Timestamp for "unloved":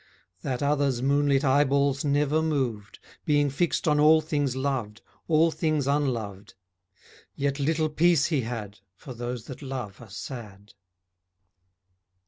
5.85-6.55